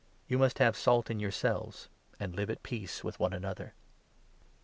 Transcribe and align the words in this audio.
You 0.27 0.39
must 0.39 0.57
have 0.57 0.75
salt 0.75 1.11
in 1.11 1.19
yourselves, 1.19 1.87
and 2.19 2.33
live 2.35 2.49
at 2.49 2.63
peace 2.63 3.03
with 3.03 3.19
one 3.19 3.33
another 3.33 3.75